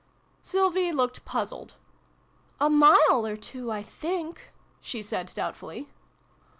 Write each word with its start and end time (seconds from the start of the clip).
Sylvie 0.41 0.91
looked 0.91 1.25
puzzled." 1.25 1.75
A 2.59 2.71
mile 2.71 3.23
or 3.27 3.37
two, 3.37 3.71
I 3.71 3.83
think" 3.83 4.51
she 4.81 5.03
said 5.03 5.31
doubtfully. 5.35 5.89